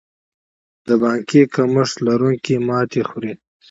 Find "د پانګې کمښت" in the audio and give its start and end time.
0.87-1.95